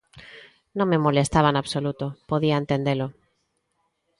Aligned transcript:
Non 0.77 0.89
me 0.91 1.03
molestaba 1.05 1.49
en 1.51 1.57
absoluto, 1.61 2.05
podía 2.29 2.61
entendelo. 2.61 3.07